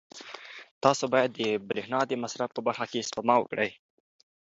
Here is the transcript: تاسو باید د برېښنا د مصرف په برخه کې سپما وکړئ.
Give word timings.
تاسو 0.83 1.03
باید 1.13 1.31
د 1.33 1.41
برېښنا 1.69 1.99
د 2.07 2.11
مصرف 2.23 2.49
په 2.53 2.61
برخه 2.67 2.85
کې 2.91 3.07
سپما 3.09 3.35
وکړئ. 3.39 3.71